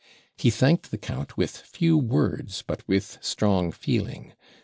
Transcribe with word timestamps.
He 0.35 0.49
thanked 0.49 0.89
the 0.89 0.97
count 0.97 1.37
with 1.37 1.55
few 1.55 1.95
words, 1.95 2.63
but 2.65 2.81
with 2.87 3.19
strong 3.21 3.71
feeling. 3.71 4.33